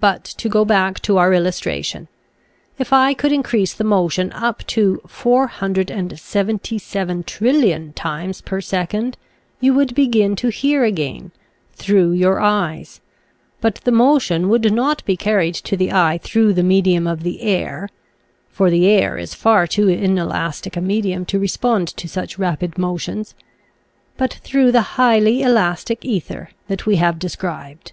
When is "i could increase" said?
2.94-3.74